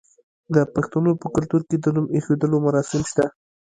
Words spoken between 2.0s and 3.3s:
ایښودلو مراسم شته.